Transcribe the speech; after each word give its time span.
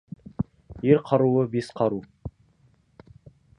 Ер 0.91 1.01
қаруы— 1.09 1.45
бес 1.57 1.71
қару. 1.81 2.01